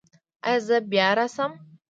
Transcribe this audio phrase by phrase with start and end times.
[0.47, 1.51] ایا زه بیا راشم؟